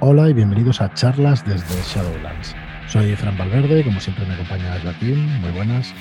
[0.00, 2.54] Hola y bienvenidos a charlas desde Shadowlands.
[2.86, 5.40] Soy Fran Valverde, como siempre me acompaña Joaquín.
[5.40, 5.92] Muy buenas.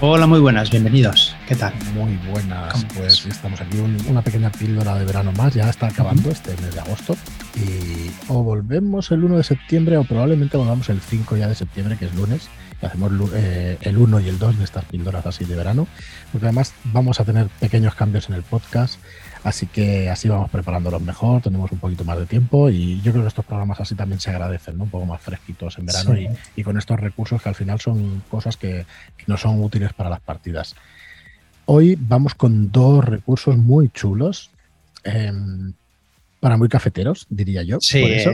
[0.00, 1.36] Hola, muy buenas, bienvenidos.
[1.46, 1.74] ¿Qué tal?
[1.94, 2.86] Muy buenas.
[2.96, 3.78] Pues estamos aquí,
[4.08, 5.52] una pequeña píldora de verano más.
[5.52, 7.14] Ya está acabando este mes de agosto.
[7.54, 11.98] Y o volvemos el 1 de septiembre o probablemente volvamos el 5 ya de septiembre,
[11.98, 12.48] que es lunes.
[12.80, 15.86] Y hacemos eh, el 1 y el 2 de estas píldoras así de verano.
[16.32, 18.98] Porque además vamos a tener pequeños cambios en el podcast.
[19.44, 23.24] Así que así vamos preparándolos mejor, tenemos un poquito más de tiempo y yo creo
[23.24, 24.84] que estos programas así también se agradecen, ¿no?
[24.84, 26.14] un poco más fresquitos en verano
[26.54, 28.86] y, con estos recursos que al final son cosas que,
[29.26, 30.76] no son útiles para las partidas.
[31.66, 34.50] Hoy vamos con dos recursos muy chulos.
[35.04, 35.72] Em,
[36.38, 37.80] para muy cafeteros, diría yo.
[37.80, 38.32] Sí, eso.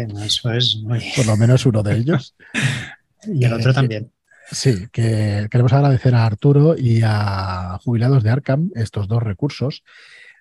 [0.52, 1.00] es muy...
[1.14, 2.34] Por lo menos uno de ellos.
[3.27, 4.11] y el otro eh, también.
[4.50, 9.84] Sí, que queremos agradecer a Arturo y a Jubilados de Arkham estos dos recursos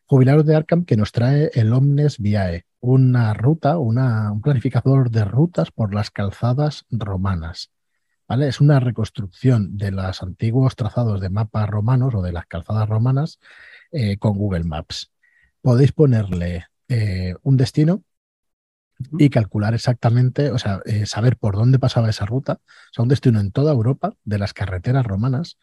[0.08, 5.26] Jubilados de Arkham que nos trae el Omnes Viae, una ruta, una, un planificador de
[5.26, 7.72] rutas por las calzadas romanas.
[8.26, 8.48] ¿vale?
[8.48, 13.40] Es una reconstrucción de los antiguos trazados de mapas romanos o de las calzadas romanas
[13.92, 15.12] eh, con Google Maps.
[15.62, 18.04] Podéis ponerle eh, un destino
[19.20, 23.10] y calcular exactamente, o sea, eh, saber por dónde pasaba esa ruta, o sea, un
[23.10, 25.58] destino en toda Europa de las carreteras romanas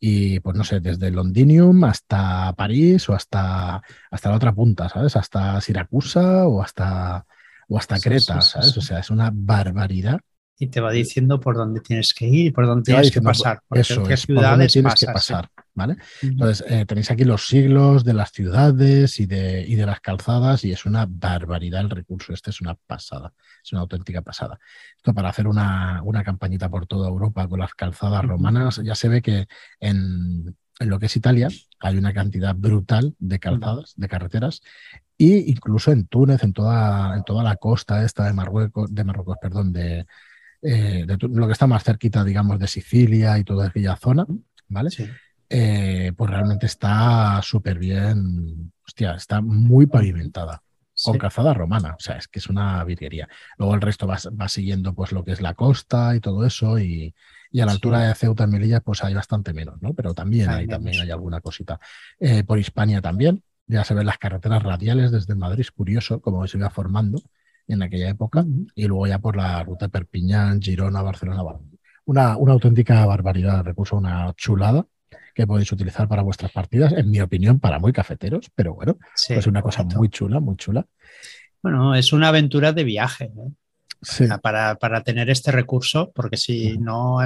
[0.00, 5.16] y pues no sé, desde Londinium hasta París o hasta, hasta la otra punta, ¿sabes?
[5.16, 7.26] Hasta Siracusa o hasta,
[7.68, 8.76] o hasta Creta, ¿sabes?
[8.76, 10.20] O sea, es una barbaridad.
[10.58, 13.60] Y te va diciendo por dónde tienes que ir y por dónde tienes que pasar.
[13.70, 15.48] eso es, por dónde tienes que pasar.
[15.78, 15.96] ¿vale?
[16.20, 20.64] Entonces, eh, tenéis aquí los siglos de las ciudades y de, y de las calzadas
[20.64, 22.32] y es una barbaridad el recurso.
[22.32, 23.32] Este es una pasada,
[23.64, 24.58] es una auténtica pasada.
[24.96, 29.08] Esto para hacer una, una campañita por toda Europa con las calzadas romanas, ya se
[29.08, 29.46] ve que
[29.78, 34.62] en, en lo que es Italia hay una cantidad brutal de calzadas, de carreteras,
[35.16, 39.36] e incluso en Túnez, en toda, en toda la costa esta de Marruecos, de Marruecos,
[39.40, 40.06] perdón, de,
[40.62, 44.26] eh, de, lo que está más cerquita, digamos, de Sicilia y toda aquella zona,
[44.68, 44.90] ¿vale?
[44.90, 45.08] Sí.
[45.50, 50.62] Eh, pues realmente está súper bien, hostia, está muy pavimentada.
[51.00, 53.28] Con calzada romana, o sea, es que es una virguería.
[53.56, 57.14] Luego el resto va, siguiendo pues lo que es la costa y todo eso, y,
[57.54, 59.94] a la altura de Ceuta y Melilla pues hay bastante menos, ¿no?
[59.94, 61.78] Pero también hay, también hay alguna cosita.
[62.18, 66.44] Eh, por Hispania también, ya se ven las carreteras radiales desde Madrid, es curioso cómo
[66.48, 67.22] se iba formando
[67.68, 71.42] en aquella época, y luego ya por la ruta Perpiñán, Girona, Barcelona,
[72.06, 74.86] una, una auténtica barbaridad de recurso, una chulada
[75.34, 78.98] que podéis utilizar para vuestras partidas, en mi opinión, para muy cafeteros, pero bueno,
[79.28, 80.84] es una cosa muy chula, muy chula.
[81.62, 84.28] Bueno, es una aventura de viaje ¿eh?
[84.42, 87.18] para, para, tener este recurso, porque si no,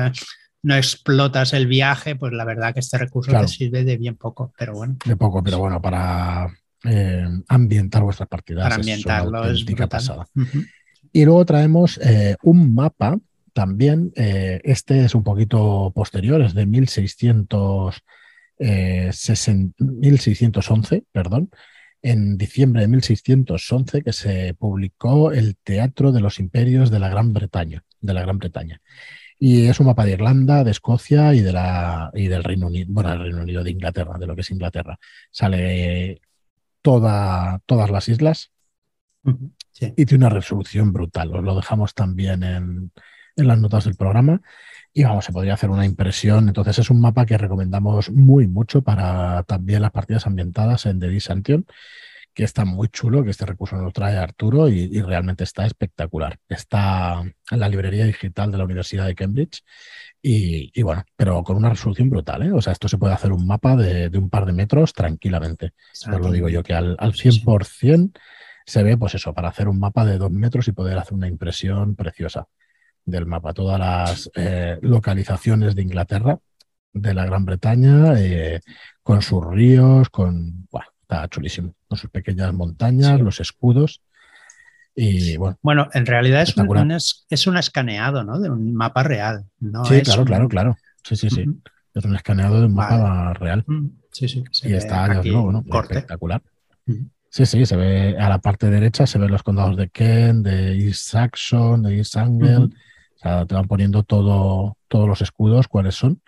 [0.62, 4.52] no explotas el viaje, pues la verdad que este recurso te sirve de bien poco,
[4.58, 4.96] pero bueno.
[5.04, 6.48] De poco, pero bueno, para
[6.84, 8.64] eh, ambientar vuestras partidas.
[8.64, 10.26] Para ambientarlo es, una pasada.
[11.12, 13.18] Y luego traemos eh, un mapa
[13.52, 18.02] también, eh, este es un poquito posterior, es de 1600,
[18.58, 21.50] 1611, eh, perdón,
[22.00, 27.32] en diciembre de 1611 que se publicó el Teatro de los Imperios de la Gran
[27.32, 28.80] Bretaña, de la Gran Bretaña.
[29.38, 32.86] Y es un mapa de Irlanda, de Escocia y, de la, y del Reino Unido,
[32.90, 34.98] bueno, el Reino Unido de Inglaterra, de lo que es Inglaterra.
[35.30, 36.20] Sale
[36.82, 38.50] toda, todas las islas
[39.24, 41.34] y tiene una resolución brutal.
[41.34, 42.92] Os lo dejamos también en,
[43.36, 44.42] en las notas del programa.
[44.92, 46.48] Y vamos, se podría hacer una impresión.
[46.48, 51.08] Entonces es un mapa que recomendamos muy mucho para también las partidas ambientadas en The
[51.08, 51.66] Disantion,
[52.34, 56.38] que está muy chulo, que este recurso nos trae Arturo y, realmente está espectacular.
[56.48, 59.62] Está en la librería digital de la Universidad de Cambridge
[60.22, 62.42] y, bueno, pero con una resolución brutal.
[62.42, 62.52] ¿eh?
[62.52, 65.72] O sea, esto se puede hacer un mapa de, un par de metros tranquilamente.
[65.92, 68.12] Os lo digo yo, que al, al 100%
[68.64, 71.28] se ve, pues eso, para hacer un mapa de dos metros y poder hacer una
[71.28, 72.46] impresión preciosa
[73.04, 76.38] del mapa, todas las eh, localizaciones de Inglaterra,
[76.92, 78.60] de la Gran Bretaña, eh,
[79.02, 80.68] con sus ríos, con.
[80.70, 84.02] Bueno, está chulísimo, con sus pequeñas montañas, los escudos.
[84.94, 86.92] Y bueno, bueno, en realidad es un,
[87.30, 88.38] es un escaneado ¿no?
[88.38, 89.46] de un mapa real.
[89.58, 89.84] ¿no?
[89.84, 90.76] Sí, claro, claro, claro.
[91.02, 91.44] Sí, sí, sí.
[91.94, 93.64] Es un escaneado de un mapa real.
[94.10, 94.44] Sí, sí.
[94.64, 95.64] Y está, ¿no?
[95.82, 96.42] Espectacular.
[97.30, 100.76] Sí, sí, se ve a la parte derecha, se ven los condados de Kent, de
[100.76, 102.68] East Saxon, de East Anglia,
[103.22, 106.20] te van poniendo todo, todos los escudos, cuáles son,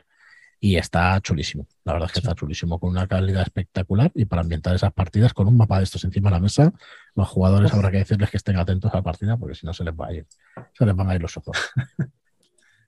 [0.65, 1.67] y está chulísimo.
[1.85, 5.35] La verdad es que está chulísimo, con una calidad espectacular y para ambientar esas partidas
[5.35, 6.73] con un mapa de estos encima de la mesa,
[7.15, 9.85] los jugadores habrá que decirles que estén atentos a la partida porque si no se
[9.85, 10.27] les va a ir,
[10.73, 11.59] se les van a ir los ojos.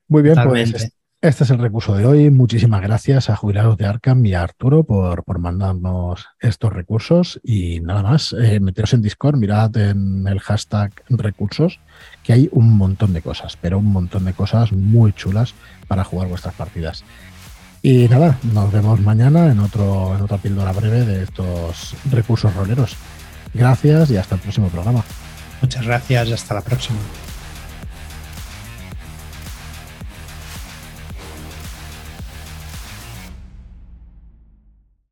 [0.09, 0.91] Muy bien, pues
[1.21, 2.31] Este es el recurso de hoy.
[2.31, 7.39] Muchísimas gracias a Jubilados de Arkham y a Arturo por, por mandarnos estos recursos.
[7.45, 11.79] Y nada más, eh, meteros en Discord, mirad en el hashtag recursos,
[12.23, 15.55] que hay un montón de cosas, pero un montón de cosas muy chulas
[15.89, 17.05] para jugar vuestras partidas.
[17.87, 22.97] Y nada, nos vemos mañana en, otro, en otra píldora breve de estos recursos roleros.
[23.55, 25.05] Gracias y hasta el próximo programa.
[25.63, 26.99] Muchas gracias y hasta la próxima.